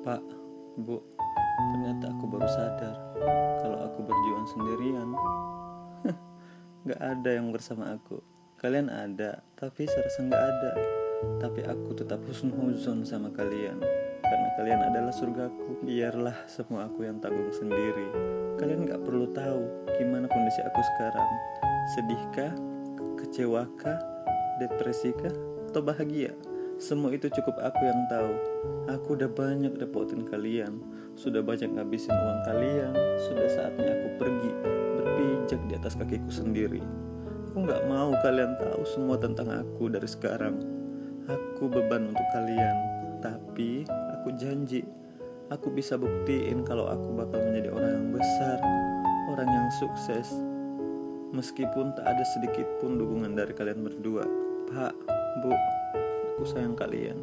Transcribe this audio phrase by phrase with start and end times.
[0.00, 0.24] Pak,
[0.80, 0.96] Bu,
[1.60, 2.96] ternyata aku baru sadar
[3.60, 5.12] kalau aku berjuang sendirian.
[6.88, 8.24] Gak ada yang bersama aku.
[8.56, 10.72] Kalian ada, tapi serasa gak ada.
[11.36, 13.76] Tapi aku tetap husnuzon sama kalian.
[14.24, 15.84] Karena kalian adalah surgaku.
[15.84, 18.08] Biarlah semua aku yang tanggung sendiri.
[18.56, 19.68] Kalian gak perlu tahu
[20.00, 21.28] gimana kondisi aku sekarang.
[21.92, 22.52] Sedihkah?
[23.20, 24.00] Kecewakah?
[24.64, 25.32] Depresikah?
[25.68, 26.32] Atau bahagia?
[26.80, 28.32] Semua itu cukup aku yang tahu.
[28.88, 30.80] Aku udah banyak dapetin kalian,
[31.12, 32.96] sudah banyak ngabisin uang kalian.
[33.20, 34.50] Sudah saatnya aku pergi,
[34.96, 36.80] berpijak di atas kakiku sendiri.
[37.52, 40.56] Aku nggak mau kalian tahu semua tentang aku dari sekarang.
[41.28, 42.76] Aku beban untuk kalian,
[43.20, 43.84] tapi
[44.16, 44.80] aku janji
[45.52, 48.56] aku bisa buktiin kalau aku bakal menjadi orang yang besar,
[49.28, 50.32] orang yang sukses.
[51.36, 54.24] Meskipun tak ada sedikit pun dukungan dari kalian berdua,
[54.72, 54.94] Pak,
[55.44, 55.52] Bu,
[56.40, 57.20] aku sayang kalian.